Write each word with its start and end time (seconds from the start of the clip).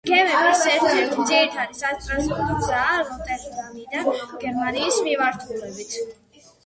გემების 0.09 0.61
ერთ-ერთი 0.69 1.25
ძირითადი 1.31 1.77
სატრანსპორტო 1.81 2.57
გზაა 2.63 2.95
როტერდამიდან 3.11 4.09
გერმანიის 4.45 4.99
მიმართულებით. 5.09 5.99